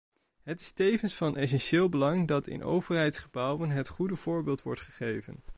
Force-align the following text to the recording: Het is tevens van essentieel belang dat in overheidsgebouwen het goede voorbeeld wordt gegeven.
Het 0.43 0.59
is 0.59 0.71
tevens 0.71 1.13
van 1.13 1.37
essentieel 1.37 1.89
belang 1.89 2.27
dat 2.27 2.47
in 2.47 2.63
overheidsgebouwen 2.63 3.69
het 3.69 3.87
goede 3.87 4.15
voorbeeld 4.15 4.61
wordt 4.63 4.81
gegeven. 4.81 5.43